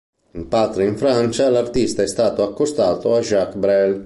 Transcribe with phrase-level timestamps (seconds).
[0.31, 3.99] In patria e in Francia l'artista è stato accostato a Jacques Brel.